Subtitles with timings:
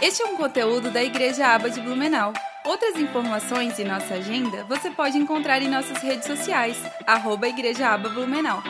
[0.00, 2.32] Este é um conteúdo da Igreja Aba de Blumenau.
[2.64, 8.08] Outras informações e nossa agenda você pode encontrar em nossas redes sociais, arroba Igreja Aba
[8.08, 8.62] Blumenau.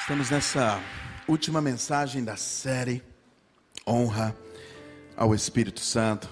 [0.00, 0.80] Estamos nessa
[1.28, 3.02] última mensagem da série
[3.86, 4.34] Honra
[5.14, 6.30] ao Espírito Santo.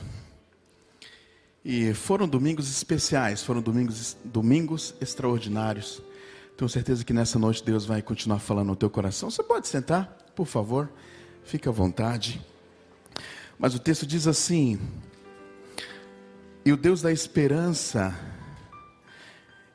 [1.62, 6.00] E foram domingos especiais, foram domingos, domingos extraordinários.
[6.56, 9.30] Tenho certeza que nessa noite Deus vai continuar falando no teu coração.
[9.30, 10.90] Você pode sentar, por favor,
[11.44, 12.40] fique à vontade.
[13.58, 14.78] Mas o texto diz assim:
[16.64, 18.14] E o Deus da esperança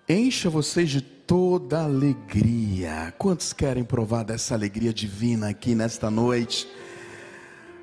[0.07, 3.13] encha vocês de toda alegria.
[3.17, 6.67] Quantos querem provar dessa alegria divina aqui nesta noite?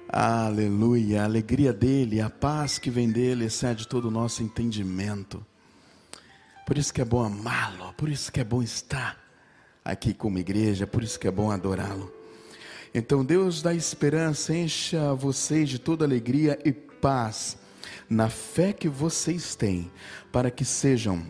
[0.09, 5.45] Aleluia, a alegria dele, a paz que vem dele excede todo o nosso entendimento.
[6.65, 9.17] Por isso que é bom amá-lo, por isso que é bom estar
[9.85, 12.16] aqui como igreja, por isso que é bom adorá-lo.
[12.99, 17.59] Então, Deus da esperança encha vocês de toda alegria e paz
[18.09, 19.93] na fé que vocês têm,
[20.33, 21.23] para que sejam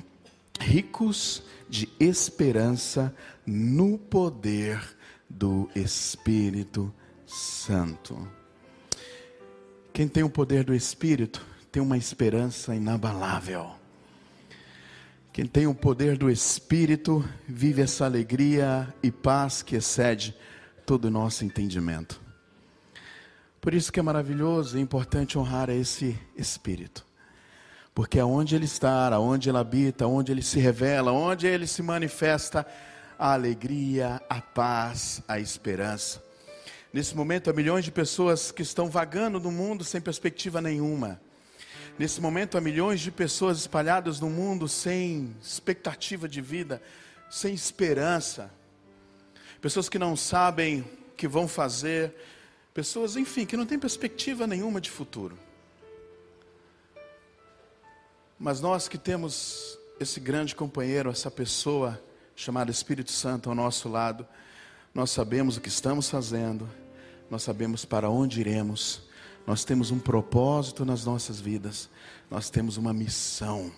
[0.60, 3.12] ricos de esperança
[3.44, 4.80] no poder
[5.28, 6.94] do Espírito
[7.26, 8.28] Santo.
[9.92, 13.72] Quem tem o poder do Espírito tem uma esperança inabalável.
[15.32, 20.32] Quem tem o poder do Espírito vive essa alegria e paz que excede
[20.86, 22.20] todo o nosso entendimento.
[23.60, 27.04] Por isso que é maravilhoso e importante honrar esse Espírito.
[27.94, 32.66] Porque aonde Ele está, aonde Ele habita, aonde Ele se revela, onde Ele se manifesta,
[33.18, 36.22] a alegria, a paz, a esperança.
[36.92, 41.20] Nesse momento, há milhões de pessoas que estão vagando no mundo sem perspectiva nenhuma
[41.98, 46.82] Nesse momento, há milhões de pessoas espalhadas no mundo sem expectativa de vida,
[47.30, 48.50] sem esperança.
[49.60, 52.14] Pessoas que não sabem o que vão fazer.
[52.74, 55.38] Pessoas, enfim, que não têm perspectiva nenhuma de futuro.
[58.38, 62.00] Mas nós que temos esse grande companheiro, essa pessoa
[62.34, 64.26] chamada Espírito Santo ao nosso lado,
[64.94, 66.68] nós sabemos o que estamos fazendo,
[67.30, 69.06] nós sabemos para onde iremos
[69.46, 71.88] nós temos um propósito nas nossas vidas,
[72.28, 73.72] nós temos uma missão,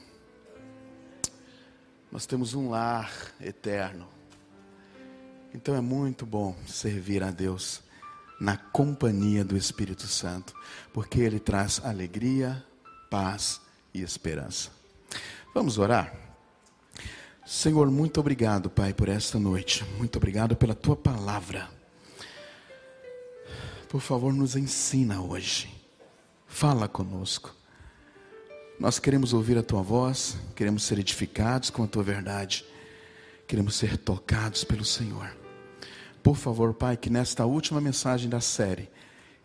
[2.10, 4.08] nós temos um lar eterno.
[5.54, 7.82] Então é muito bom servir a Deus
[8.40, 10.54] na companhia do Espírito Santo,
[10.92, 12.64] porque Ele traz alegria,
[13.10, 13.60] paz
[13.92, 14.70] e esperança.
[15.54, 16.14] Vamos orar?
[17.46, 19.84] Senhor, muito obrigado, Pai, por esta noite.
[19.96, 21.68] Muito obrigado pela tua palavra.
[23.88, 25.74] Por favor, nos ensina hoje.
[26.46, 27.54] Fala conosco.
[28.78, 32.64] Nós queremos ouvir a tua voz, queremos ser edificados com a tua verdade,
[33.48, 35.34] queremos ser tocados pelo Senhor.
[36.22, 38.90] Por favor, Pai, que nesta última mensagem da série,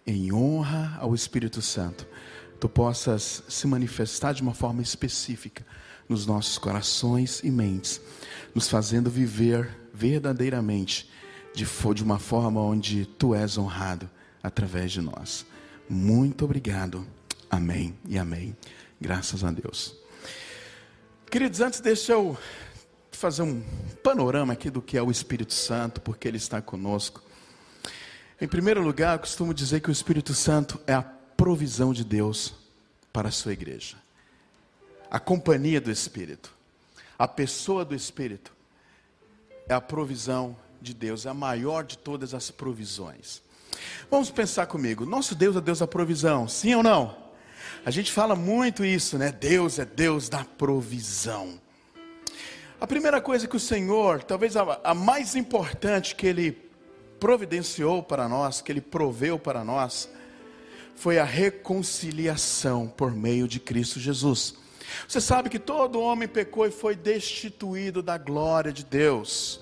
[0.06, 2.06] em honra ao Espírito Santo,
[2.60, 5.66] tu possas se manifestar de uma forma específica
[6.10, 8.02] nos nossos corações e mentes,
[8.54, 11.10] nos fazendo viver verdadeiramente
[11.56, 11.66] de,
[12.04, 14.10] uma forma onde tu és honrado
[14.42, 15.46] através de nós.
[15.88, 17.08] Muito obrigado.
[17.50, 18.54] Amém e amém.
[19.00, 19.96] Graças a Deus.
[21.32, 22.38] Queridos, antes deixa eu
[23.24, 23.62] fazer um
[24.04, 27.24] panorama aqui do que é o Espírito Santo, porque ele está conosco.
[28.42, 32.54] Em primeiro lugar, eu costumo dizer que o Espírito Santo é a provisão de Deus
[33.14, 33.96] para a sua igreja.
[35.10, 36.54] A companhia do Espírito,
[37.18, 38.52] a pessoa do Espírito
[39.70, 43.42] é a provisão de Deus, é a maior de todas as provisões.
[44.12, 45.06] Vamos pensar comigo.
[45.06, 47.16] Nosso Deus é Deus da provisão, sim ou não?
[47.86, 49.32] A gente fala muito isso, né?
[49.32, 51.63] Deus é Deus da provisão.
[52.84, 56.52] A primeira coisa que o Senhor, talvez a, a mais importante que Ele
[57.18, 60.10] providenciou para nós, que Ele proveu para nós,
[60.94, 64.56] foi a reconciliação por meio de Cristo Jesus.
[65.08, 69.62] Você sabe que todo homem pecou e foi destituído da glória de Deus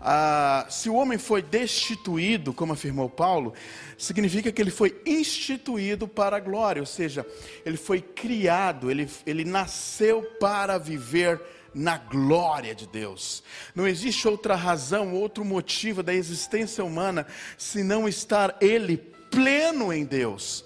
[0.00, 3.54] ah, se o homem foi destituído, como afirmou Paulo,
[3.96, 7.26] significa que ele foi instituído para a glória, ou seja,
[7.64, 11.40] ele foi criado, ele, ele nasceu para viver
[11.76, 13.42] na glória de Deus.
[13.74, 17.26] Não existe outra razão, outro motivo da existência humana
[17.58, 18.96] senão estar ele
[19.30, 20.64] pleno em Deus.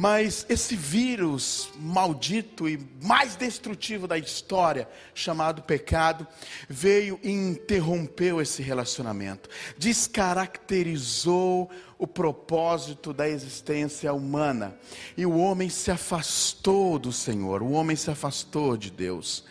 [0.00, 6.26] Mas esse vírus maldito e mais destrutivo da história, chamado pecado,
[6.70, 14.74] veio e interrompeu esse relacionamento, descaracterizou o propósito da existência humana.
[15.18, 19.44] E o homem se afastou do Senhor, o homem se afastou de Deus.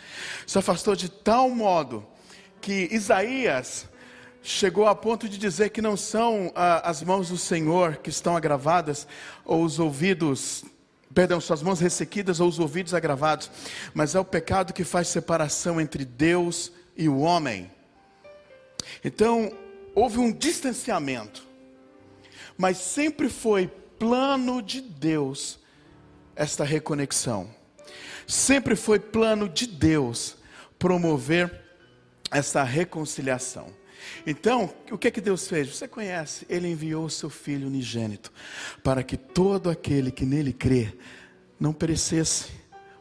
[0.48, 2.04] Se afastou de tal modo
[2.60, 3.88] que Isaías
[4.42, 8.36] chegou a ponto de dizer que não são ah, as mãos do Senhor que estão
[8.36, 9.08] agravadas,
[9.46, 10.64] ou os ouvidos,
[11.14, 13.52] perdão, suas mãos ressequidas ou os ouvidos agravados,
[13.94, 17.70] mas é o pecado que faz separação entre Deus e o homem.
[19.04, 19.52] Então,
[19.94, 21.46] houve um distanciamento,
[22.58, 25.60] mas sempre foi plano de Deus
[26.36, 27.50] esta reconexão.
[28.26, 30.38] Sempre foi plano de Deus
[30.78, 31.66] promover
[32.32, 33.79] essa reconciliação.
[34.26, 35.76] Então, o que é que Deus fez?
[35.76, 36.46] Você conhece?
[36.50, 38.32] Ele enviou o seu Filho unigênito
[38.84, 40.94] para que todo aquele que nele crê
[41.60, 42.52] não perecesse,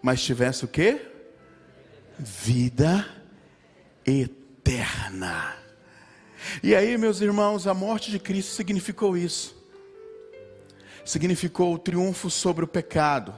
[0.03, 1.01] mas tivesse o que?
[2.19, 3.09] Vida
[4.05, 5.57] eterna.
[6.63, 9.57] E aí, meus irmãos, a morte de Cristo significou isso.
[11.05, 13.35] Significou o triunfo sobre o pecado.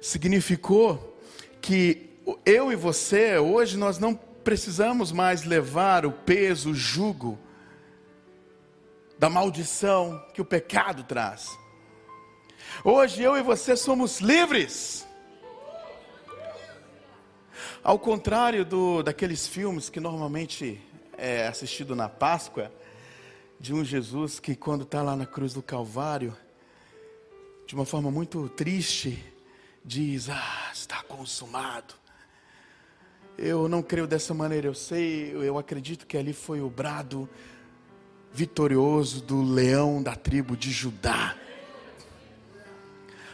[0.00, 1.18] Significou
[1.60, 2.10] que
[2.44, 7.38] eu e você, hoje nós não precisamos mais levar o peso, o jugo
[9.18, 11.58] da maldição que o pecado traz.
[12.82, 15.06] Hoje eu e você somos livres.
[17.82, 20.80] Ao contrário do, daqueles filmes que normalmente
[21.16, 22.72] é assistido na Páscoa,
[23.58, 26.34] de um Jesus que quando está lá na cruz do Calvário,
[27.66, 29.22] de uma forma muito triste,
[29.84, 31.99] diz: Ah, está consumado.
[33.42, 37.26] Eu não creio dessa maneira, eu sei, eu acredito que ali foi o brado
[38.30, 41.34] vitorioso do leão da tribo de Judá.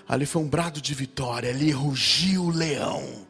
[0.07, 3.27] Ali foi um brado de vitória, ali rugiu o leão.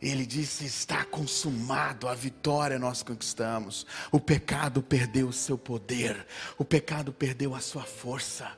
[0.00, 3.86] Ele disse: Está consumado, a vitória nós conquistamos.
[4.10, 8.50] O pecado perdeu o seu poder, o pecado perdeu a sua força.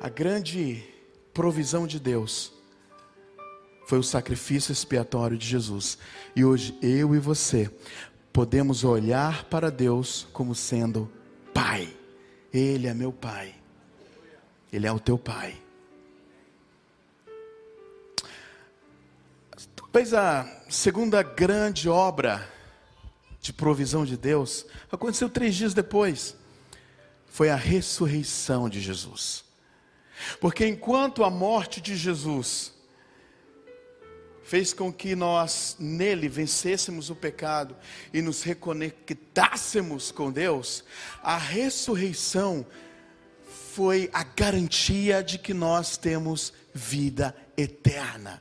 [0.00, 0.82] A grande
[1.32, 2.55] provisão de Deus
[3.86, 5.96] foi o sacrifício expiatório de Jesus.
[6.34, 7.70] E hoje eu e você
[8.32, 11.10] podemos olhar para Deus como sendo
[11.54, 11.96] Pai.
[12.52, 13.54] Ele é meu Pai.
[14.72, 15.56] Ele é o teu Pai.
[19.76, 22.46] Talvez a segunda grande obra
[23.40, 26.36] de provisão de Deus aconteceu três dias depois.
[27.24, 29.44] Foi a ressurreição de Jesus.
[30.40, 32.75] Porque enquanto a morte de Jesus
[34.46, 37.76] fez com que nós nele vencêssemos o pecado
[38.14, 40.84] e nos reconectássemos com Deus,
[41.20, 42.64] a ressurreição
[43.74, 48.40] foi a garantia de que nós temos vida eterna.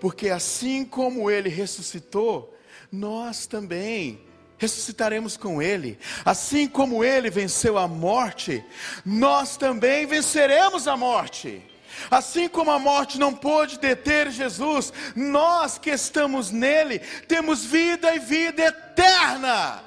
[0.00, 2.56] Porque assim como ele ressuscitou,
[2.90, 4.20] nós também
[4.56, 5.98] ressuscitaremos com ele.
[6.24, 8.64] Assim como ele venceu a morte,
[9.04, 11.62] nós também venceremos a morte.
[12.10, 16.98] Assim como a morte não pôde deter Jesus, nós que estamos nele
[17.28, 19.82] temos vida e vida eterna.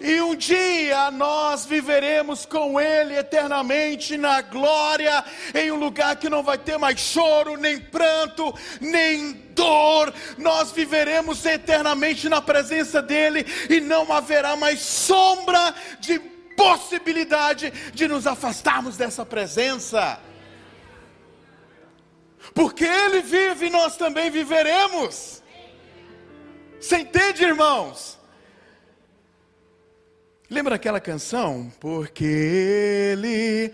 [0.00, 5.22] E um dia nós viveremos com Ele eternamente na glória,
[5.54, 10.12] em um lugar que não vai ter mais choro, nem pranto, nem dor.
[10.38, 16.18] Nós viveremos eternamente na presença dEle e não haverá mais sombra de
[16.56, 20.18] possibilidade de nos afastarmos dessa presença
[22.54, 25.42] porque Ele vive e nós também viveremos.
[26.80, 28.18] Você entende, irmãos?
[30.48, 31.70] Lembra aquela canção?
[31.78, 32.24] Porque
[33.12, 33.72] Ele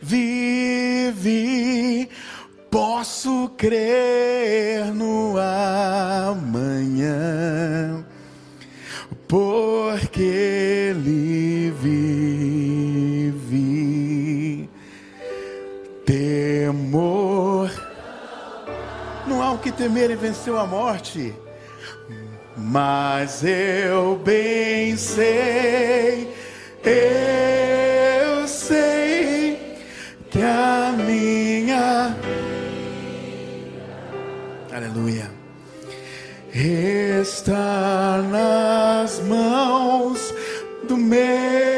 [0.00, 1.28] vive,
[2.70, 5.36] posso crer no
[6.28, 7.06] amanhã,
[9.26, 10.22] porque
[10.90, 13.48] Ele vive,
[16.04, 17.21] temor
[19.42, 21.34] há o que temer e venceu a morte.
[22.56, 26.32] Mas eu bem sei,
[26.84, 29.78] eu sei
[30.30, 32.14] que a minha
[34.74, 35.30] Aleluia
[36.54, 40.34] está nas mãos
[40.86, 41.71] do meu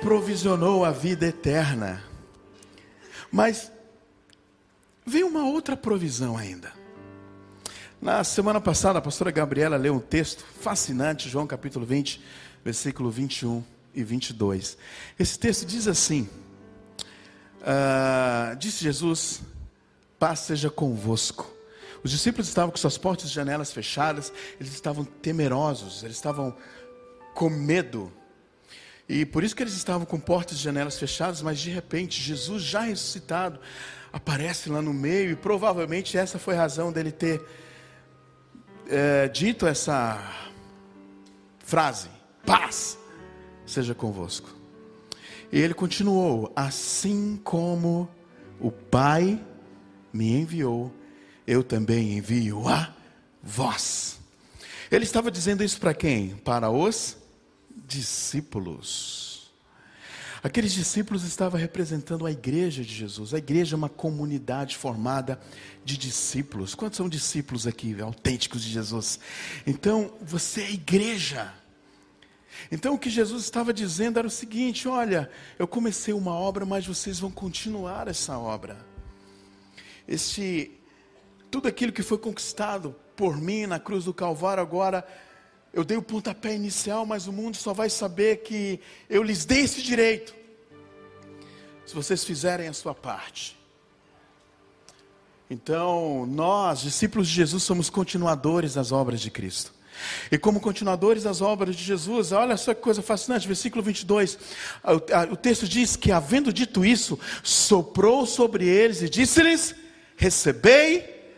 [0.00, 2.02] provisionou a vida eterna.
[3.30, 3.70] Mas
[5.04, 6.72] veio uma outra provisão ainda.
[8.00, 12.22] Na semana passada, a pastora Gabriela leu um texto fascinante, João capítulo 20,
[12.64, 13.62] versículo 21
[13.94, 14.78] e 22.
[15.18, 16.28] Esse texto diz assim:
[17.60, 19.40] uh, Disse Jesus,
[20.18, 21.50] paz seja convosco.
[22.04, 26.56] Os discípulos estavam com suas portas e janelas fechadas, eles estavam temerosos, eles estavam
[27.34, 28.12] com medo
[29.08, 32.62] E por isso que eles estavam com portas e janelas fechadas, mas de repente Jesus
[32.62, 33.58] já ressuscitado
[34.12, 37.42] aparece lá no meio, e provavelmente essa foi a razão dele ter
[38.88, 40.18] é, dito essa
[41.58, 42.08] frase:
[42.44, 42.98] paz
[43.66, 44.54] seja convosco.
[45.52, 48.08] E ele continuou: assim como
[48.60, 49.42] o Pai
[50.12, 50.92] me enviou,
[51.46, 52.94] eu também envio a
[53.42, 54.18] vós.
[54.90, 56.36] Ele estava dizendo isso para quem?
[56.36, 57.17] Para os
[57.88, 59.50] discípulos.
[60.42, 63.34] Aqueles discípulos estavam representando a igreja de Jesus.
[63.34, 65.40] A igreja é uma comunidade formada
[65.84, 66.74] de discípulos.
[66.76, 69.18] Quantos são discípulos aqui, autênticos de Jesus?
[69.66, 71.52] Então, você é igreja.
[72.70, 75.28] Então, o que Jesus estava dizendo era o seguinte: olha,
[75.58, 78.76] eu comecei uma obra, mas vocês vão continuar essa obra.
[80.06, 80.70] Este,
[81.50, 85.04] tudo aquilo que foi conquistado por mim na cruz do Calvário, agora
[85.72, 89.60] eu dei o pontapé inicial, mas o mundo só vai saber que eu lhes dei
[89.60, 90.34] esse direito.
[91.86, 93.56] Se vocês fizerem a sua parte.
[95.50, 99.72] Então, nós, discípulos de Jesus, somos continuadores das obras de Cristo.
[100.30, 104.38] E como continuadores das obras de Jesus, olha só que coisa fascinante, versículo 22.
[105.30, 109.74] O texto diz que, havendo dito isso, soprou sobre eles e disse-lhes:
[110.16, 111.32] Recebei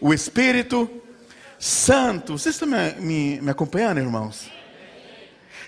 [0.00, 0.90] o Espírito
[1.64, 2.36] Santo.
[2.36, 4.50] Vocês estão me, me, me acompanhando, irmãos?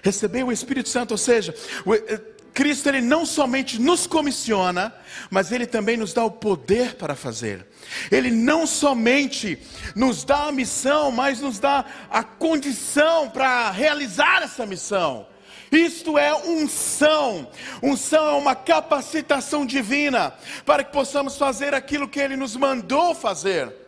[0.03, 1.55] Receber o Espírito Santo, ou seja,
[1.87, 2.21] o, eh,
[2.53, 4.95] Cristo ele não somente nos comissiona,
[5.31, 7.67] mas ele também nos dá o poder para fazer.
[8.13, 9.59] Ele não somente
[9.95, 15.27] nos dá a missão, mas nos dá a condição para realizar essa missão.
[15.73, 17.49] Isto é unção.
[17.83, 20.35] Unção é uma capacitação divina
[20.67, 23.86] para que possamos fazer aquilo que ele nos mandou fazer.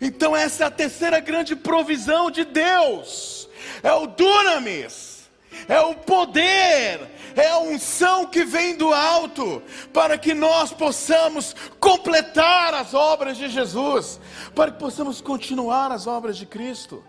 [0.00, 3.48] Então, essa é a terceira grande provisão de Deus:
[3.82, 5.28] é o dunamis,
[5.68, 7.00] é o poder,
[7.34, 9.62] é a unção que vem do alto,
[9.92, 14.20] para que nós possamos completar as obras de Jesus,
[14.54, 17.02] para que possamos continuar as obras de Cristo.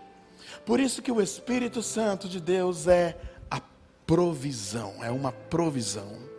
[0.66, 3.16] Por isso que o Espírito Santo de Deus é
[3.50, 3.60] a
[4.06, 6.29] provisão, é uma provisão.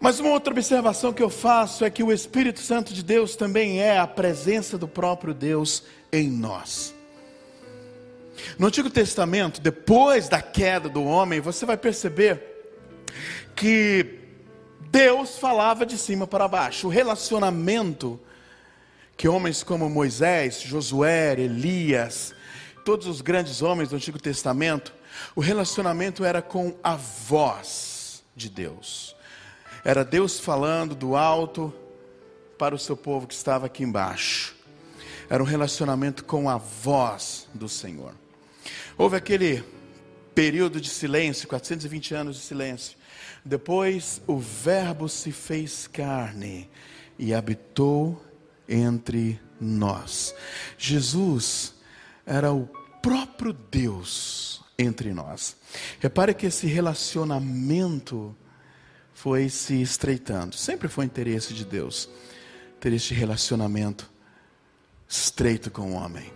[0.00, 3.80] Mas uma outra observação que eu faço é que o Espírito Santo de Deus também
[3.80, 6.94] é a presença do próprio Deus em nós.
[8.56, 12.40] No Antigo Testamento, depois da queda do homem, você vai perceber
[13.56, 14.20] que
[14.90, 16.86] Deus falava de cima para baixo.
[16.86, 18.20] O relacionamento
[19.16, 22.32] que homens como Moisés, Josué, Elias,
[22.84, 24.94] todos os grandes homens do Antigo Testamento,
[25.34, 29.17] o relacionamento era com a voz de Deus.
[29.84, 31.72] Era Deus falando do alto
[32.58, 34.56] para o seu povo que estava aqui embaixo.
[35.30, 38.14] Era um relacionamento com a voz do Senhor.
[38.96, 39.62] Houve aquele
[40.34, 42.96] período de silêncio, 420 anos de silêncio.
[43.44, 46.68] Depois o Verbo se fez carne
[47.18, 48.22] e habitou
[48.68, 50.34] entre nós.
[50.76, 51.74] Jesus
[52.26, 52.68] era o
[53.02, 55.56] próprio Deus entre nós.
[55.98, 58.36] Repare que esse relacionamento
[59.18, 60.54] foi se estreitando.
[60.54, 62.08] Sempre foi interesse de Deus
[62.78, 64.08] ter este relacionamento
[65.08, 66.32] estreito com o homem.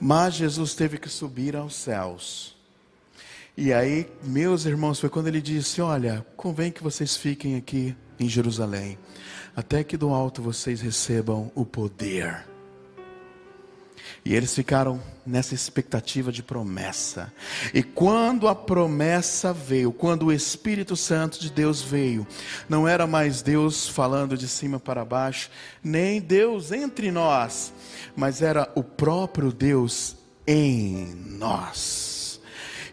[0.00, 2.56] Mas Jesus teve que subir aos céus.
[3.56, 8.28] E aí, meus irmãos, foi quando ele disse: Olha, convém que vocês fiquem aqui em
[8.28, 8.98] Jerusalém,
[9.54, 12.53] até que do alto vocês recebam o poder
[14.24, 17.32] e eles ficaram nessa expectativa de promessa.
[17.74, 22.26] E quando a promessa veio, quando o Espírito Santo de Deus veio,
[22.68, 25.50] não era mais Deus falando de cima para baixo,
[25.82, 27.72] nem Deus entre nós,
[28.16, 30.16] mas era o próprio Deus
[30.46, 32.13] em nós.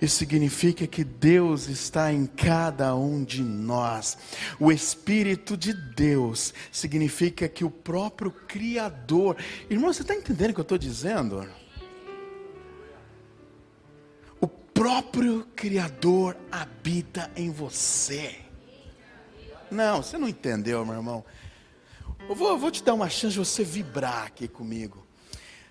[0.02, 4.18] Isso significa que Deus está em cada um de nós.
[4.60, 9.38] O Espírito de Deus significa que o próprio Criador.
[9.70, 11.48] Irmão, você está entendendo o que eu estou dizendo?
[14.40, 18.40] O próprio Criador habita em você.
[19.70, 21.24] Não, você não entendeu, meu irmão.
[22.28, 25.06] Eu vou, vou te dar uma chance de você vibrar aqui comigo.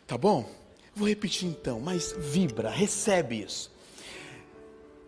[0.07, 0.49] Tá bom?
[0.95, 3.71] Vou repetir então, mas vibra, recebe isso.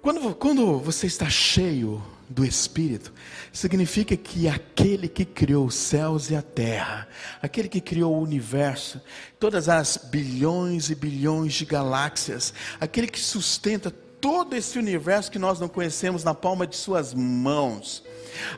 [0.03, 3.13] Quando, quando você está cheio do Espírito,
[3.53, 7.07] significa que aquele que criou os céus e a terra,
[7.41, 9.01] aquele que criou o universo,
[9.39, 15.61] todas as bilhões e bilhões de galáxias, aquele que sustenta todo esse universo que nós
[15.61, 18.03] não conhecemos na palma de suas mãos,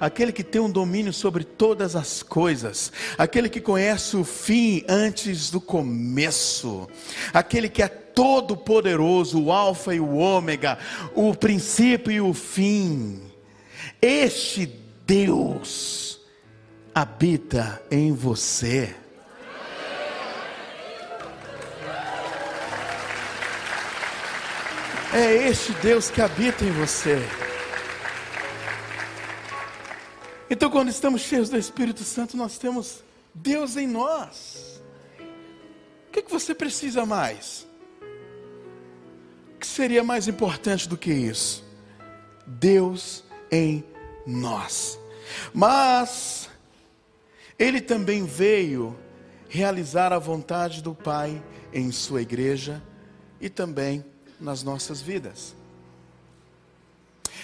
[0.01, 5.51] aquele que tem um domínio sobre todas as coisas, aquele que conhece o fim antes
[5.51, 6.89] do começo,
[7.35, 10.79] aquele que é todo-poderoso, o Alfa e o Ômega,
[11.15, 13.21] o princípio e o fim.
[14.01, 14.67] Este
[15.07, 16.21] Deus
[16.95, 18.95] habita em você.
[25.13, 27.19] É este Deus que habita em você.
[30.51, 33.03] Então, quando estamos cheios do Espírito Santo, nós temos
[33.33, 34.83] Deus em nós.
[36.09, 37.67] O que, que você precisa mais?
[39.65, 41.65] Que seria mais importante do que isso?
[42.47, 43.83] Deus em
[44.27, 44.99] nós.
[45.55, 46.51] Mas
[47.59, 48.95] Ele também veio
[49.49, 51.43] realizar a vontade do Pai
[51.73, 52.83] em Sua igreja
[53.41, 54.05] e também
[54.39, 55.57] nas nossas vidas.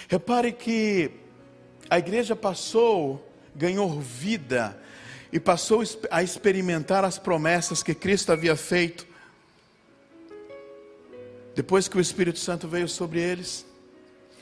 [0.07, 1.09] Repare que
[1.89, 4.79] a igreja passou, ganhou vida
[5.33, 9.07] e passou a experimentar as promessas que Cristo havia feito.
[11.55, 13.65] Depois que o Espírito Santo veio sobre eles,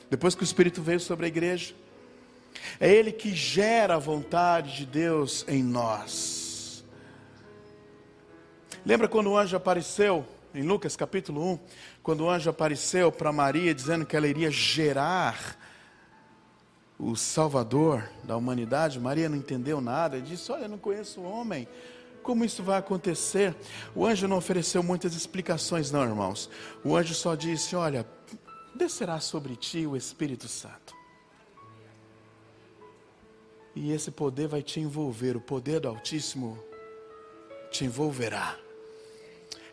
[0.08, 1.74] depois que o Espírito veio sobre a igreja,
[2.78, 6.84] é Ele que gera a vontade de Deus em nós.
[8.84, 11.58] Lembra quando o anjo apareceu em Lucas capítulo 1,
[12.02, 15.56] quando o anjo apareceu para Maria dizendo que ela iria gerar
[16.98, 21.68] o Salvador da humanidade, Maria não entendeu nada, disse: Olha, não conheço o homem,
[22.30, 23.56] como isso vai acontecer?
[23.92, 26.48] O anjo não ofereceu muitas explicações, não, irmãos.
[26.84, 28.06] O anjo só disse: Olha,
[28.72, 30.94] descerá sobre ti o Espírito Santo.
[33.74, 36.56] E esse poder vai te envolver, o poder do Altíssimo
[37.68, 38.56] te envolverá.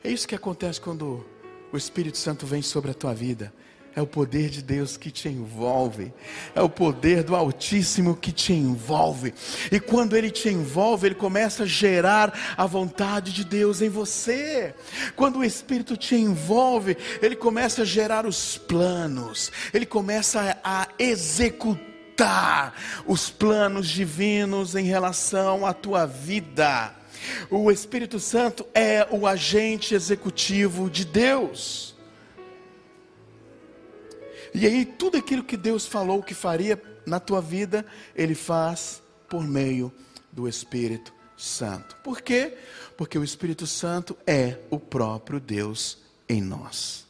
[0.03, 1.23] É isso que acontece quando
[1.71, 3.53] o Espírito Santo vem sobre a tua vida.
[3.97, 6.13] É o poder de Deus que te envolve.
[6.53, 9.33] É o poder do Altíssimo que te envolve.
[9.71, 14.75] E quando ele te envolve, ele começa a gerar a vontade de Deus em você.
[15.15, 19.51] Quando o Espírito te envolve, ele começa a gerar os planos.
[19.73, 22.75] Ele começa a executar
[23.07, 26.93] os planos divinos em relação à tua vida.
[27.49, 31.96] O Espírito Santo é o agente executivo de Deus.
[34.59, 39.43] E aí, tudo aquilo que Deus falou que faria na tua vida, Ele faz por
[39.43, 39.93] meio
[40.31, 41.95] do Espírito Santo.
[41.97, 42.57] Por quê?
[42.97, 47.05] Porque o Espírito Santo é o próprio Deus em nós.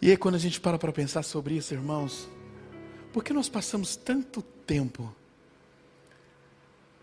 [0.00, 2.28] E aí, quando a gente para para pensar sobre isso, irmãos,
[3.12, 5.12] por que nós passamos tanto tempo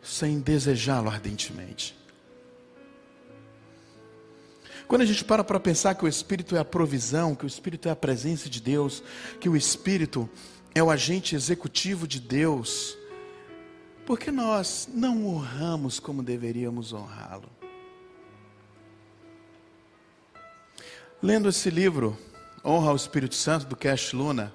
[0.02, 1.94] sem desejá-lo ardentemente.
[4.88, 7.88] Quando a gente para para pensar que o Espírito é a provisão, que o Espírito
[7.88, 9.04] é a presença de Deus,
[9.40, 10.30] que o Espírito
[10.76, 12.98] é o agente executivo de Deus,
[14.06, 17.50] por que nós não honramos como deveríamos honrá-lo?
[21.22, 22.18] Lendo esse livro,
[22.66, 24.54] Honra ao Espírito Santo, do Cash Luna,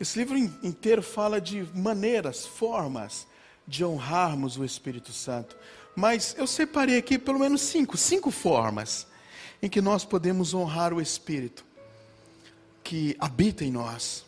[0.00, 3.26] esse livro inteiro fala de maneiras, formas
[3.66, 5.56] de honrarmos o Espírito Santo.
[5.94, 9.06] Mas eu separei aqui pelo menos cinco, cinco formas
[9.62, 11.64] em que nós podemos honrar o Espírito
[12.82, 14.24] que habita em nós.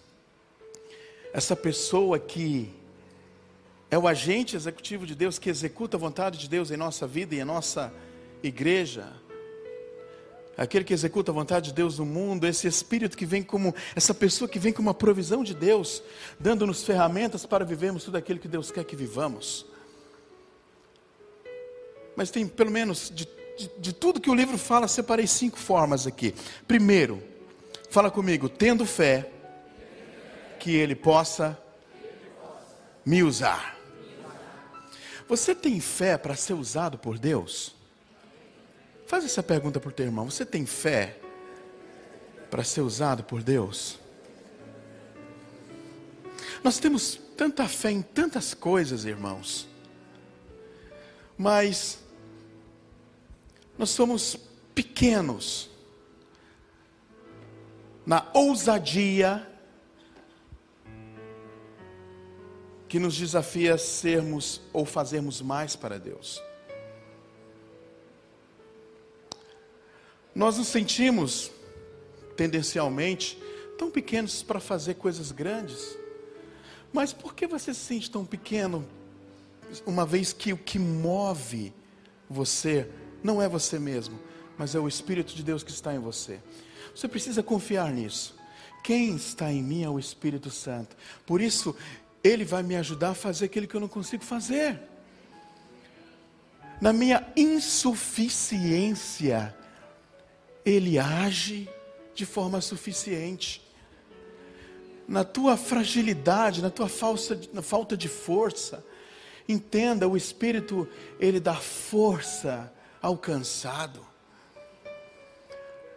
[1.32, 2.72] Essa pessoa que
[3.90, 7.34] é o agente executivo de Deus, que executa a vontade de Deus em nossa vida
[7.34, 7.92] e em nossa
[8.42, 9.12] igreja,
[10.56, 14.14] aquele que executa a vontade de Deus no mundo, esse espírito que vem como, essa
[14.14, 16.02] pessoa que vem com uma provisão de Deus,
[16.38, 19.66] dando-nos ferramentas para vivermos tudo aquilo que Deus quer que vivamos.
[22.16, 26.06] Mas tem pelo menos, de, de, de tudo que o livro fala, separei cinco formas
[26.06, 26.34] aqui.
[26.66, 27.22] Primeiro,
[27.90, 29.30] fala comigo, tendo fé
[30.58, 31.58] que Ele possa
[33.04, 33.78] me usar.
[35.28, 37.74] Você tem fé para ser usado por Deus?
[39.06, 41.18] Faz essa pergunta para o teu irmão: Você tem fé
[42.50, 43.98] para ser usado por Deus?
[46.62, 49.68] Nós temos tanta fé em tantas coisas, irmãos,
[51.36, 51.98] mas
[53.76, 54.36] nós somos
[54.74, 55.70] pequenos
[58.06, 59.48] na ousadia
[62.88, 66.40] que nos desafia a sermos ou fazermos mais para Deus.
[70.34, 71.50] Nós nos sentimos,
[72.36, 73.38] tendencialmente,
[73.78, 75.96] tão pequenos para fazer coisas grandes.
[76.92, 78.86] Mas por que você se sente tão pequeno,
[79.84, 81.72] uma vez que o que move
[82.28, 82.88] você
[83.24, 84.20] não é você mesmo,
[84.58, 86.38] mas é o Espírito de Deus que está em você?
[86.94, 88.36] Você precisa confiar nisso.
[88.84, 90.94] Quem está em mim é o Espírito Santo.
[91.24, 91.74] Por isso,
[92.22, 94.78] Ele vai me ajudar a fazer aquilo que eu não consigo fazer.
[96.80, 99.56] na minha insuficiência,
[100.66, 101.66] Ele age
[102.14, 103.62] de forma suficiente.
[105.08, 108.84] Na tua fragilidade, na tua falsa, na falta de força,
[109.48, 110.86] entenda, o Espírito,
[111.18, 112.70] Ele dá força
[113.04, 114.00] ao cansado.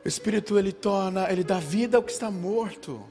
[0.03, 3.01] O Espírito, Ele torna, Ele dá vida ao que está morto.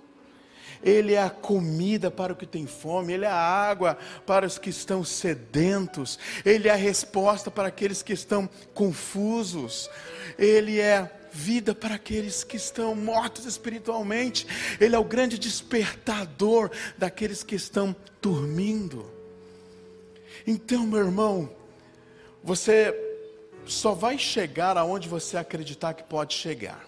[0.82, 4.58] Ele é a comida para o que tem fome, Ele é a água para os
[4.58, 9.88] que estão sedentos, Ele é a resposta para aqueles que estão confusos,
[10.38, 14.46] Ele é vida para aqueles que estão mortos espiritualmente,
[14.78, 19.10] Ele é o grande despertador daqueles que estão dormindo.
[20.46, 21.50] Então, meu irmão,
[22.44, 23.05] você
[23.66, 26.84] só vai chegar aonde você acreditar que pode chegar.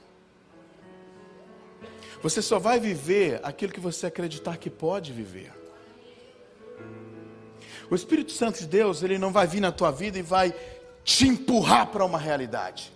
[2.22, 5.52] Você só vai viver aquilo que você acreditar que pode viver.
[7.90, 10.54] O Espírito Santo de Deus, ele não vai vir na tua vida e vai
[11.04, 12.92] te empurrar para uma realidade.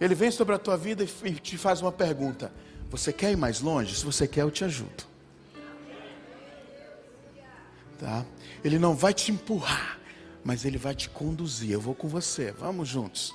[0.00, 2.52] Ele vem sobre a tua vida e te faz uma pergunta:
[2.90, 3.94] Você quer ir mais longe?
[3.94, 5.04] Se você quer, eu te ajudo.
[7.98, 8.26] Tá?
[8.62, 9.98] Ele não vai te empurrar,
[10.46, 11.72] mas ele vai te conduzir.
[11.72, 13.34] Eu vou com você, vamos juntos.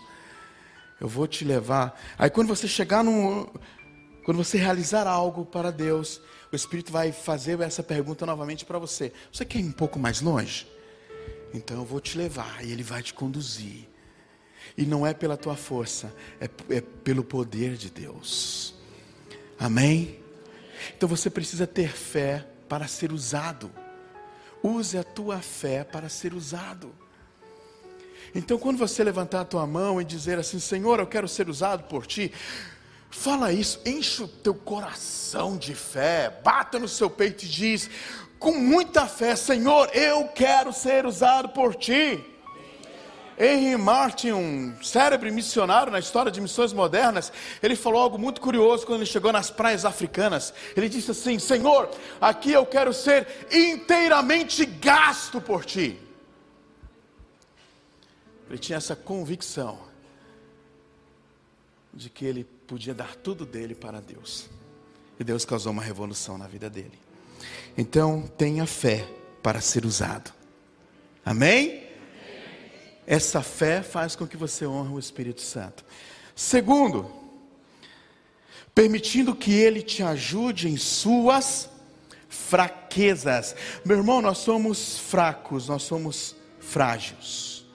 [0.97, 1.99] Eu vou te levar.
[2.17, 3.51] Aí quando você chegar no.
[4.23, 6.21] Quando você realizar algo para Deus,
[6.51, 9.11] o Espírito vai fazer essa pergunta novamente para você.
[9.29, 10.65] Você quer ir um pouco mais longe?
[11.53, 13.89] Então eu vou te levar e Ele vai te conduzir.
[14.77, 18.73] E não é pela tua força, é, é pelo poder de Deus.
[19.59, 20.17] Amém?
[20.95, 23.69] Então você precisa ter fé para ser usado.
[24.63, 26.93] Use a tua fé para ser usado.
[28.33, 31.83] Então, quando você levantar a tua mão e dizer assim: Senhor, eu quero ser usado
[31.83, 32.31] por ti,
[33.09, 37.89] fala isso, enche o teu coração de fé, bata no seu peito e diz,
[38.39, 42.30] com muita fé: Senhor, eu quero ser usado por ti.
[43.37, 48.85] Henry Martin, um cérebro missionário na história de missões modernas, ele falou algo muito curioso
[48.85, 50.53] quando ele chegou nas praias africanas.
[50.75, 51.89] Ele disse assim: Senhor,
[52.19, 55.99] aqui eu quero ser inteiramente gasto por ti.
[58.49, 59.79] Ele tinha essa convicção
[61.93, 64.49] de que ele podia dar tudo dele para Deus.
[65.19, 66.99] E Deus causou uma revolução na vida dele.
[67.77, 69.07] Então, tenha fé
[69.41, 70.31] para ser usado.
[71.25, 71.90] Amém?
[73.05, 75.83] Essa fé faz com que você honre o Espírito Santo.
[76.35, 77.11] Segundo,
[78.73, 81.69] permitindo que ele te ajude em suas
[82.29, 83.55] fraquezas.
[83.83, 87.65] Meu irmão, nós somos fracos, nós somos frágeis.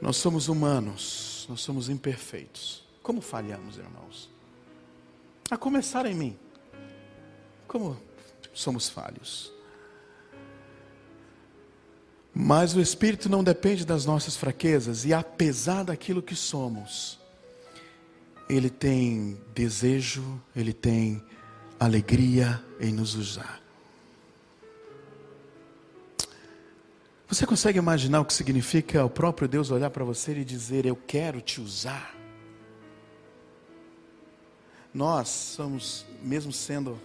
[0.00, 2.84] Nós somos humanos, nós somos imperfeitos.
[3.02, 4.30] Como falhamos, irmãos?
[5.50, 6.38] A começar em mim.
[7.68, 8.00] Como
[8.52, 9.52] somos falhos.
[12.38, 17.18] Mas o Espírito não depende das nossas fraquezas, e apesar daquilo que somos,
[18.46, 21.24] Ele tem desejo, Ele tem
[21.80, 23.58] alegria em nos usar.
[27.26, 30.94] Você consegue imaginar o que significa o próprio Deus olhar para você e dizer: Eu
[30.94, 32.14] quero te usar?
[34.92, 37.00] Nós somos, mesmo sendo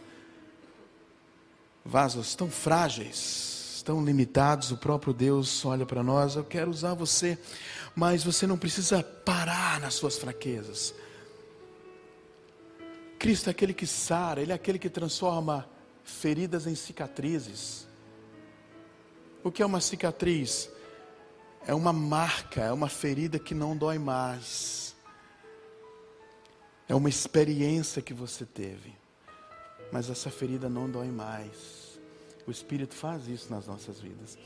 [1.86, 7.38] vasos tão frágeis, tão limitados, o próprio Deus olha para nós: Eu quero usar você,
[7.96, 10.94] mas você não precisa parar nas suas fraquezas.
[13.20, 15.70] Cristo é aquele que sara, Ele é aquele que transforma
[16.04, 17.88] feridas em cicatrizes.
[19.44, 20.70] O que é uma cicatriz?
[21.66, 24.96] É uma marca, é uma ferida que não dói mais.
[26.88, 28.94] É uma experiência que você teve.
[29.92, 31.81] Mas essa ferida não dói mais.
[32.48, 34.38] O Espírito faz isso nas nossas vidas.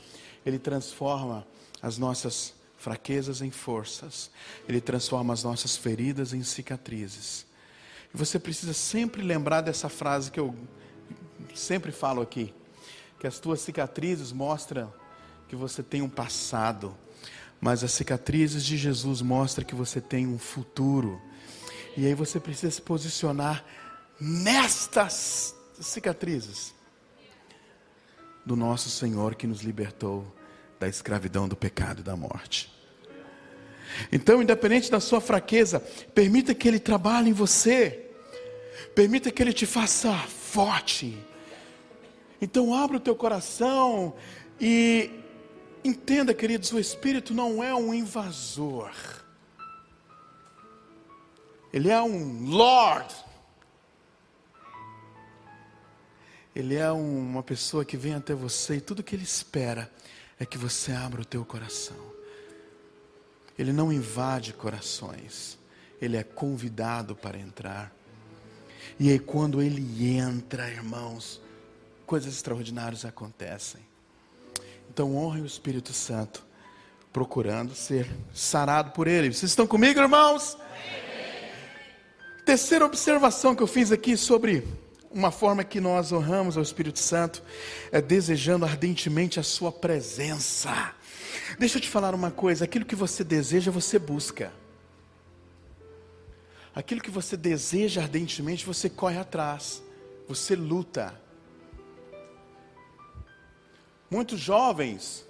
[0.44, 1.46] Ele transforma
[1.82, 4.30] as nossas fraquezas em forças.
[4.68, 7.46] Ele transforma as nossas feridas em cicatrizes.
[8.12, 10.54] E você precisa sempre lembrar dessa frase que eu
[11.54, 12.54] sempre falo aqui
[13.18, 14.92] que as tuas cicatrizes mostram
[15.48, 16.94] que você tem um passado,
[17.60, 21.20] mas as cicatrizes de Jesus mostram que você tem um futuro.
[21.96, 23.64] E aí você precisa se posicionar
[24.20, 26.75] nestas cicatrizes
[28.46, 30.24] do nosso Senhor que nos libertou
[30.80, 32.72] da escravidão do pecado e da morte.
[34.10, 35.80] Então, independente da sua fraqueza,
[36.14, 38.10] permita que Ele trabalhe em você,
[38.94, 41.18] permita que Ele te faça forte
[42.40, 44.14] então abra o teu coração
[44.60, 45.10] e
[45.84, 48.92] entenda, queridos, o Espírito não é um invasor.
[51.72, 53.14] Ele é um Lord.
[56.56, 59.92] Ele é uma pessoa que vem até você e tudo que ele espera
[60.40, 61.98] é que você abra o teu coração.
[63.58, 65.58] Ele não invade corações,
[66.00, 67.94] ele é convidado para entrar.
[68.98, 71.42] E aí, quando ele entra, irmãos,
[72.06, 73.82] coisas extraordinárias acontecem.
[74.88, 76.42] Então, honre o Espírito Santo,
[77.12, 79.30] procurando ser sarado por ele.
[79.30, 80.56] Vocês estão comigo, irmãos?
[82.46, 84.85] Terceira observação que eu fiz aqui sobre
[85.16, 87.42] uma forma que nós honramos ao Espírito Santo
[87.90, 90.94] é desejando ardentemente a sua presença.
[91.58, 94.52] Deixa eu te falar uma coisa: aquilo que você deseja, você busca.
[96.74, 99.82] Aquilo que você deseja ardentemente, você corre atrás,
[100.28, 101.18] você luta.
[104.10, 105.26] Muitos jovens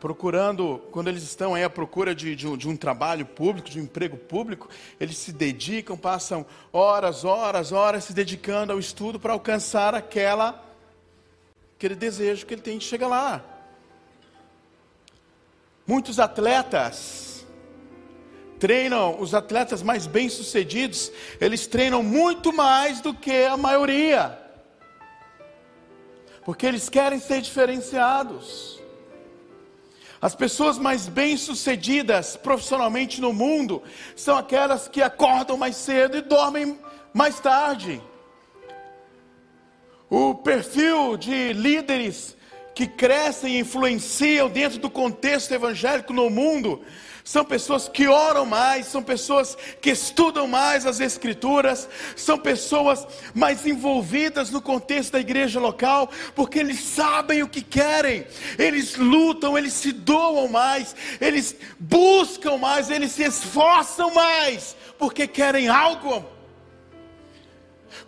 [0.00, 3.80] procurando, quando eles estão aí à procura de, de, um, de, um, trabalho público, de
[3.80, 4.68] um emprego público,
[5.00, 10.64] eles se dedicam, passam horas, horas, horas se dedicando ao estudo para alcançar aquela,
[11.76, 13.44] aquele desejo que ele tem de chegar lá.
[15.86, 17.46] Muitos atletas
[18.58, 24.38] treinam, os atletas mais bem-sucedidos, eles treinam muito mais do que a maioria,
[26.44, 28.77] porque eles querem ser diferenciados.
[30.20, 33.82] As pessoas mais bem-sucedidas profissionalmente no mundo
[34.16, 36.78] são aquelas que acordam mais cedo e dormem
[37.14, 38.02] mais tarde.
[40.10, 42.36] O perfil de líderes
[42.78, 46.80] que crescem e influenciam dentro do contexto evangélico no mundo
[47.24, 53.66] são pessoas que oram mais, são pessoas que estudam mais as Escrituras, são pessoas mais
[53.66, 58.24] envolvidas no contexto da igreja local, porque eles sabem o que querem,
[58.56, 65.68] eles lutam, eles se doam mais, eles buscam mais, eles se esforçam mais, porque querem
[65.68, 66.37] algo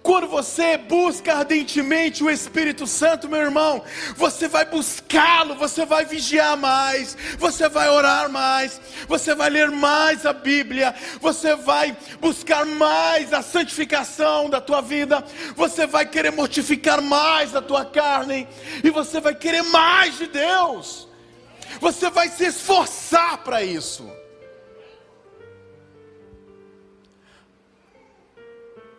[0.03, 3.83] quando você busca ardentemente o Espírito Santo, meu irmão,
[4.17, 10.25] você vai buscá-lo, você vai vigiar mais, você vai orar mais, você vai ler mais
[10.25, 17.03] a Bíblia, você vai buscar mais a santificação da tua vida, você vai querer mortificar
[17.03, 18.49] mais a tua carne,
[18.83, 21.09] e você vai querer mais de Deus,
[21.81, 24.20] você vai se esforçar para isso.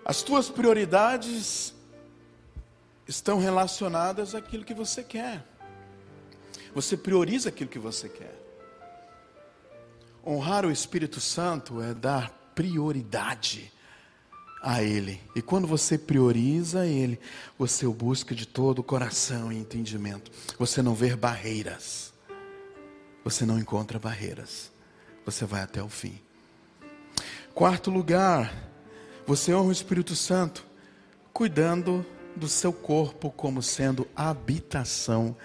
[0.04, 1.74] As tuas prioridades
[3.08, 5.46] estão relacionadas àquilo que você quer.
[6.74, 8.36] Você prioriza aquilo que você quer.
[10.26, 13.72] Honrar o Espírito Santo é dar prioridade
[14.62, 15.20] a Ele.
[15.36, 17.20] E quando você prioriza Ele,
[17.58, 20.32] você o busca de todo o coração e entendimento.
[20.58, 22.14] Você não vê barreiras.
[23.24, 24.72] Você não encontra barreiras.
[25.26, 26.20] Você vai até o fim.
[27.54, 28.71] Quarto lugar,
[29.32, 30.66] você honra o Espírito Santo
[31.32, 35.38] cuidando do seu corpo como sendo a habitação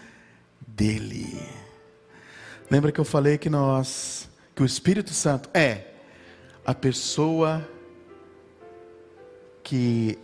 [0.66, 1.40] dele.
[2.68, 5.92] Lembra que eu falei que nós, que o Espírito Santo é
[6.64, 7.64] a pessoa
[9.62, 10.18] que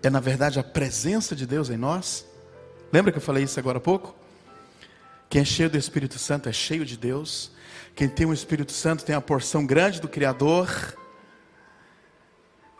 [0.00, 2.24] é na verdade a presença de Deus em nós?
[2.92, 4.14] Lembra que eu falei isso agora há pouco?
[5.28, 7.50] Quem é cheio do Espírito Santo é cheio de Deus.
[7.96, 10.99] Quem tem o Espírito Santo tem a porção grande do Criador.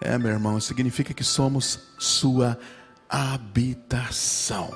[0.01, 2.59] É, meu irmão, significa que somos sua
[3.09, 4.73] habitação.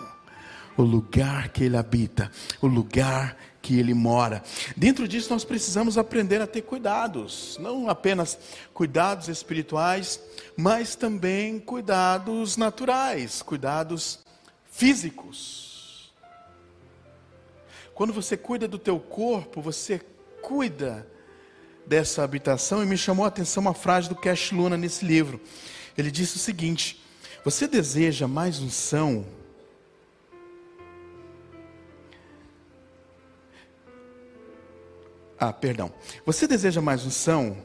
[0.77, 4.43] O lugar que ele habita, o lugar que ele mora.
[4.77, 8.39] Dentro disso, nós precisamos aprender a ter cuidados, não apenas
[8.75, 10.21] cuidados espirituais,
[10.55, 14.19] mas também cuidados naturais, cuidados
[14.71, 16.13] físicos.
[17.95, 20.01] Quando você cuida do teu corpo, você
[20.43, 21.07] cuida
[21.87, 25.41] dessa habitação e me chamou a atenção uma frase do Cash Luna nesse livro.
[25.97, 27.03] Ele disse o seguinte:
[27.45, 29.27] Você deseja mais unção?
[35.39, 35.93] Ah, perdão.
[36.25, 37.57] Você deseja mais unção?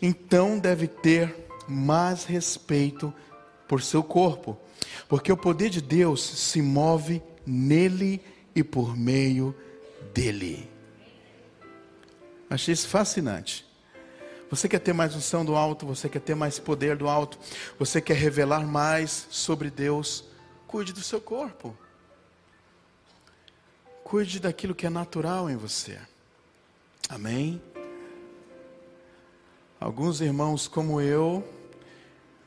[0.00, 1.34] Então deve ter
[1.68, 3.12] mais respeito
[3.68, 4.56] por seu corpo,
[5.08, 8.22] porque o poder de Deus se move nele
[8.54, 9.54] e por meio
[10.14, 10.70] dele.
[12.48, 13.65] Achei isso fascinante.
[14.50, 17.38] Você quer ter mais unção do alto, você quer ter mais poder do alto,
[17.78, 20.24] você quer revelar mais sobre Deus,
[20.66, 21.76] cuide do seu corpo.
[24.04, 25.98] Cuide daquilo que é natural em você.
[27.08, 27.60] Amém?
[29.80, 31.46] Alguns irmãos como eu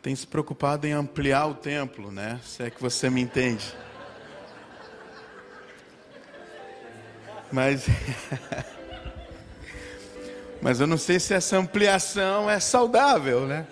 [0.02, 2.40] têm se preocupado em ampliar o templo, né?
[2.46, 3.76] Se é que você me entende.
[7.52, 7.86] Mas
[10.62, 13.66] Mas eu não sei se essa ampliação é saudável, né?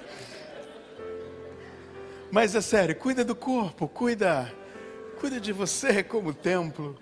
[2.31, 4.53] Mas é sério, cuida do corpo, cuida,
[5.19, 6.97] cuida de você como templo.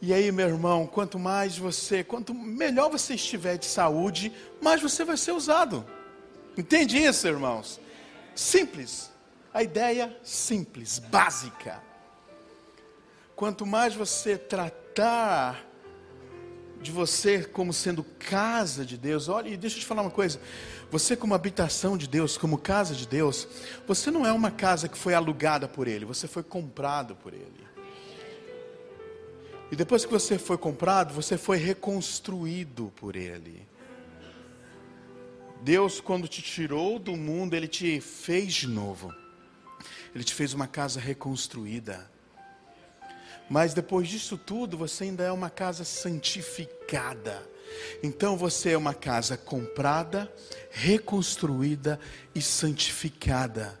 [0.00, 5.04] E aí, meu irmão, quanto mais você, quanto melhor você estiver de saúde, mais você
[5.04, 5.84] vai ser usado.
[6.56, 7.80] Entende isso, irmãos?
[8.34, 9.10] Simples.
[9.52, 11.82] A ideia simples, básica.
[13.34, 15.64] Quanto mais você tratar
[16.80, 20.40] de você como sendo casa de Deus, olha, e deixa eu te falar uma coisa.
[20.90, 23.46] Você, como habitação de Deus, como casa de Deus,
[23.86, 27.66] você não é uma casa que foi alugada por Ele, você foi comprado por Ele.
[29.70, 33.68] E depois que você foi comprado, você foi reconstruído por Ele.
[35.60, 39.12] Deus, quando te tirou do mundo, Ele te fez de novo.
[40.14, 42.10] Ele te fez uma casa reconstruída.
[43.48, 47.42] Mas depois disso tudo, você ainda é uma casa santificada.
[48.02, 50.32] Então você é uma casa comprada,
[50.70, 51.98] reconstruída
[52.34, 53.80] e santificada.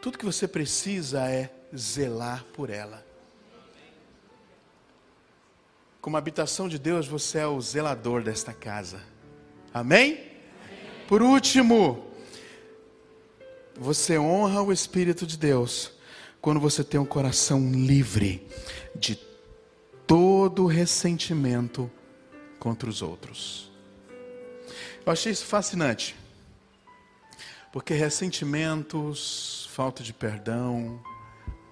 [0.00, 3.04] Tudo que você precisa é zelar por ela.
[6.00, 9.00] Como habitação de Deus, você é o zelador desta casa.
[9.72, 10.14] Amém?
[10.14, 10.32] Amém?
[11.06, 12.10] Por último,
[13.76, 15.92] você honra o Espírito de Deus
[16.42, 18.44] quando você tem um coração livre
[18.96, 19.14] de
[20.08, 21.88] todo ressentimento
[22.58, 23.70] contra os outros.
[25.06, 26.16] Eu achei isso fascinante,
[27.72, 31.00] porque ressentimentos, falta de perdão,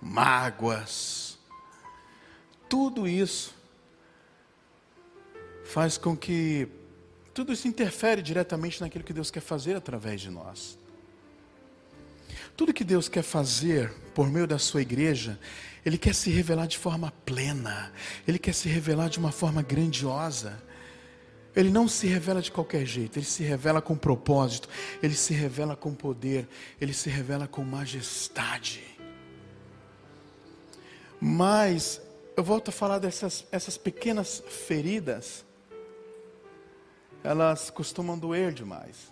[0.01, 1.37] mágoas,
[2.69, 3.53] tudo isso
[5.65, 6.69] faz com que
[7.35, 10.80] tudo isso interfere diretamente naquilo que Deus quer fazer através de nós.
[12.61, 15.41] Tudo que Deus quer fazer por meio da sua igreja,
[15.83, 17.91] Ele quer se revelar de forma plena,
[18.29, 20.63] Ele quer se revelar de uma forma grandiosa.
[21.57, 24.69] Ele não se revela de qualquer jeito, ele se revela com propósito,
[25.03, 26.47] ele se revela com poder,
[26.79, 28.85] ele se revela com majestade.
[31.19, 31.99] Mas
[32.37, 35.47] eu volto a falar dessas essas pequenas feridas
[37.25, 39.11] elas costumam doer demais.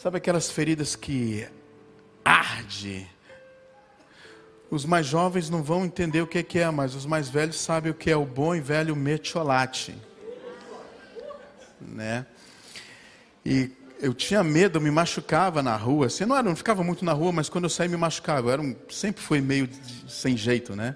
[0.00, 1.44] Sabe aquelas feridas que
[2.24, 3.04] arde?
[4.70, 7.94] Os mais jovens não vão entender o que é, mas os mais velhos sabem o
[7.96, 9.96] que é o bom e velho metiolate.
[11.80, 12.24] Né?
[13.44, 16.06] E eu tinha medo, eu me machucava na rua.
[16.06, 18.50] Assim, não, era, não ficava muito na rua, mas quando eu saía me machucava.
[18.50, 20.94] Eu era um, sempre foi meio de, sem jeito, né?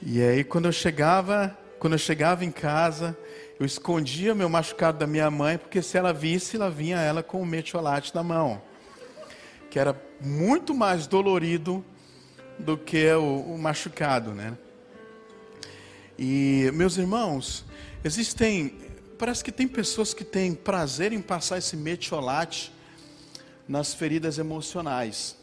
[0.00, 3.14] E aí quando eu chegava, quando eu chegava em casa,
[3.60, 7.42] eu escondia meu machucado da minha mãe, porque se ela visse, ela vinha ela com
[7.42, 8.62] o metiolate na mão,
[9.68, 11.84] que era muito mais dolorido
[12.58, 14.56] do que o, o machucado, né?
[16.18, 17.66] E meus irmãos,
[18.02, 18.78] existem,
[19.18, 22.72] parece que tem pessoas que têm prazer em passar esse metiolate
[23.68, 25.36] nas feridas emocionais.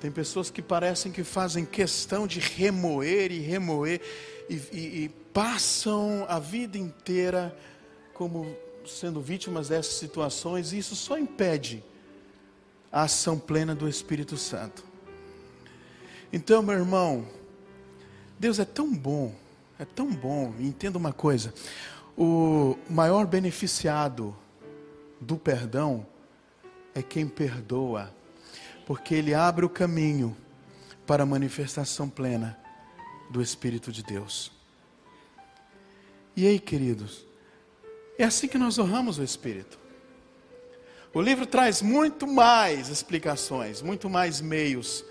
[0.00, 4.00] Tem pessoas que parecem que fazem questão de remoer e remoer
[4.48, 7.54] e, e, e passam a vida inteira
[8.14, 11.82] como sendo vítimas dessas situações, e isso só impede
[12.90, 14.84] a ação plena do Espírito Santo.
[16.32, 17.26] Então, meu irmão,
[18.38, 19.34] Deus é tão bom,
[19.78, 21.52] é tão bom, entenda uma coisa:
[22.16, 24.34] o maior beneficiado
[25.20, 26.06] do perdão
[26.94, 28.14] é quem perdoa
[28.86, 30.36] porque ele abre o caminho
[31.06, 32.58] para a manifestação plena
[33.30, 34.53] do Espírito de Deus.
[36.36, 37.24] E aí, queridos,
[38.18, 39.78] é assim que nós honramos o Espírito.
[41.12, 45.04] O livro traz muito mais explicações, muito mais meios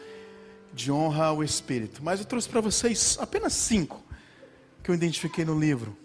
[0.73, 2.03] de honra ao Espírito.
[2.03, 4.03] Mas eu trouxe para vocês apenas cinco
[4.83, 5.95] que eu identifiquei no livro.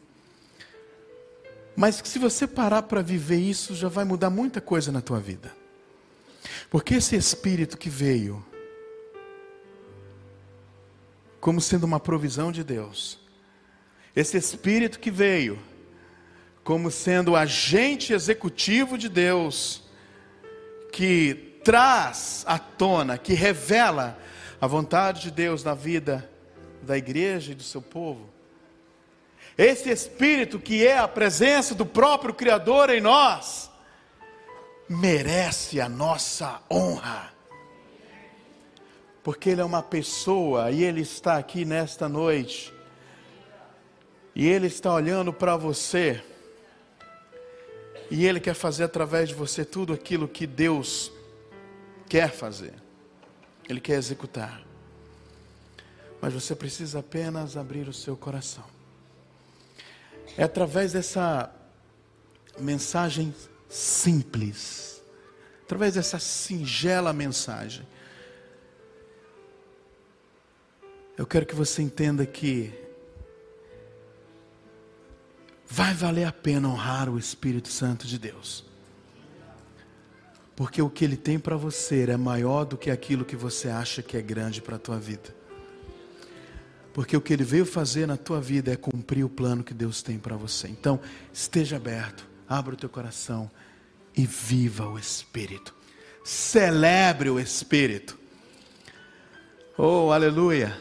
[1.75, 5.19] Mas que se você parar para viver isso, já vai mudar muita coisa na tua
[5.19, 5.53] vida.
[6.71, 8.45] Porque esse Espírito que veio,
[11.41, 13.19] como sendo uma provisão de Deus,
[14.19, 15.61] esse Espírito que veio,
[16.65, 19.85] como sendo o agente executivo de Deus,
[20.93, 24.19] que traz à tona, que revela
[24.61, 26.29] a vontade de Deus na vida
[26.83, 28.29] da igreja e do seu povo.
[29.57, 33.71] Esse Espírito que é a presença do próprio Criador em nós,
[34.89, 37.33] merece a nossa honra.
[39.23, 42.77] Porque Ele é uma pessoa e Ele está aqui nesta noite.
[44.39, 46.22] E Ele está olhando para você.
[48.09, 51.11] E Ele quer fazer através de você tudo aquilo que Deus
[52.09, 52.72] quer fazer.
[53.68, 54.62] Ele quer executar.
[56.22, 58.64] Mas você precisa apenas abrir o seu coração.
[60.36, 61.53] É através dessa
[62.61, 63.34] mensagem
[63.68, 65.03] simples,
[65.64, 67.84] através dessa singela mensagem,
[71.18, 72.72] Eu quero que você entenda que
[75.69, 78.64] vai valer a pena honrar o Espírito Santo de Deus.
[80.57, 84.03] Porque o que ele tem para você é maior do que aquilo que você acha
[84.03, 85.37] que é grande para a tua vida.
[86.93, 90.03] Porque o que ele veio fazer na tua vida é cumprir o plano que Deus
[90.03, 90.66] tem para você.
[90.66, 90.99] Então,
[91.33, 93.49] esteja aberto, abra o teu coração
[94.16, 95.73] e viva o Espírito.
[96.25, 98.19] Celebre o Espírito.
[99.77, 100.77] Oh, aleluia.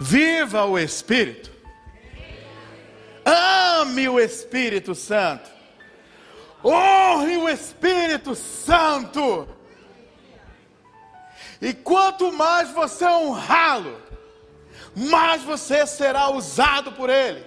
[0.00, 1.53] Viva o Espírito.
[3.84, 5.50] Ame o Espírito Santo.
[6.64, 9.46] Honre o Espírito Santo.
[11.60, 14.00] E quanto mais você honrá-lo,
[14.96, 17.44] mais você será usado por Ele.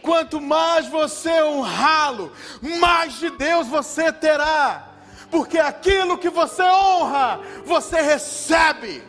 [0.00, 2.32] Quanto mais você honrá-lo,
[2.78, 4.92] mais de Deus você terá.
[5.28, 9.02] Porque aquilo que você honra, você recebe.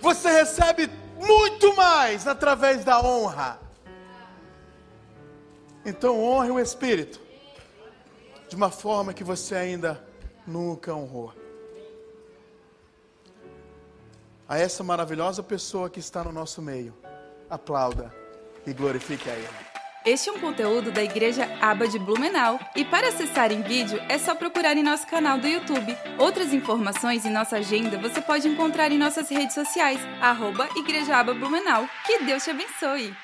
[0.00, 0.90] Você recebe
[1.20, 3.63] muito mais através da honra.
[5.84, 7.20] Então honre o Espírito
[8.48, 10.02] de uma forma que você ainda
[10.46, 11.32] nunca honrou.
[14.48, 16.94] A essa maravilhosa pessoa que está no nosso meio,
[17.48, 18.14] aplauda
[18.66, 19.48] e glorifique a Ele.
[20.04, 24.18] Este é um conteúdo da Igreja Aba de Blumenau e para acessar em vídeo é
[24.18, 25.96] só procurar em nosso canal do YouTube.
[26.18, 31.32] Outras informações e nossa agenda você pode encontrar em nossas redes sociais, arroba Igreja Aba
[31.32, 31.88] Blumenau.
[32.06, 33.16] Que Deus te abençoe!